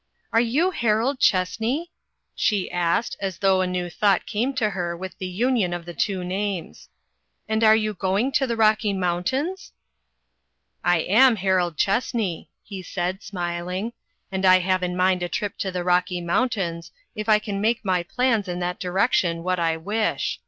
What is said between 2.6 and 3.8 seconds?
asked as though a